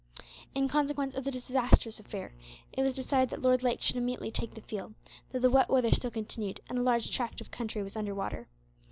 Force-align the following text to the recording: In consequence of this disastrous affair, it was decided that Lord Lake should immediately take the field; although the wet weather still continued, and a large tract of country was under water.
In 0.55 0.67
consequence 0.67 1.13
of 1.13 1.25
this 1.25 1.33
disastrous 1.45 1.99
affair, 1.99 2.33
it 2.73 2.81
was 2.81 2.95
decided 2.95 3.29
that 3.29 3.43
Lord 3.43 3.61
Lake 3.61 3.83
should 3.83 3.97
immediately 3.97 4.31
take 4.31 4.55
the 4.55 4.61
field; 4.61 4.95
although 5.29 5.47
the 5.47 5.51
wet 5.53 5.69
weather 5.69 5.91
still 5.91 6.09
continued, 6.09 6.59
and 6.67 6.79
a 6.79 6.81
large 6.81 7.11
tract 7.11 7.39
of 7.39 7.51
country 7.51 7.83
was 7.83 7.95
under 7.95 8.15
water. 8.15 8.47